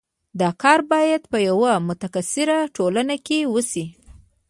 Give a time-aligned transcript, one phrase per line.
[0.39, 3.85] دا کار باید په یوه متکثره ټولنه کې وشي.